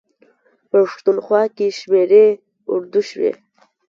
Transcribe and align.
پښتونخوا 0.71 1.41
کې 1.55 1.67
شمېرې 1.79 2.25
اردو 2.73 3.01
شوي. 3.09 3.31